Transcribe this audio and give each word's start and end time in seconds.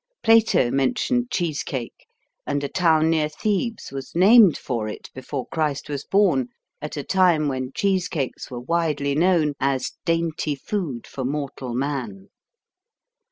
Plato 0.23 0.71
mentioned 0.71 1.29
cheese 1.29 1.61
cake, 1.61 2.07
and 2.47 2.63
a 2.63 2.67
town 2.67 3.11
near 3.11 3.29
Thebes 3.29 3.91
was 3.91 4.15
named 4.15 4.57
for 4.57 4.87
it 4.87 5.11
before 5.13 5.45
Christ 5.49 5.89
was 5.91 6.03
born, 6.03 6.47
at 6.81 6.97
a 6.97 7.03
time 7.03 7.47
when 7.47 7.71
cheese 7.75 8.07
cakes 8.07 8.49
were 8.49 8.61
widely 8.61 9.13
known 9.13 9.53
as 9.59 9.91
"dainty 10.03 10.55
food 10.55 11.05
for 11.05 11.23
mortal 11.23 11.75
man." 11.75 12.29